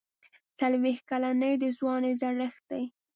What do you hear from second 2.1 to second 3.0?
زړښت دی.